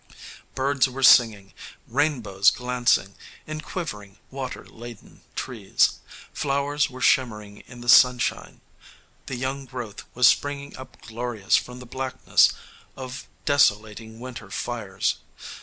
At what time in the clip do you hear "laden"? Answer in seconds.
4.65-5.21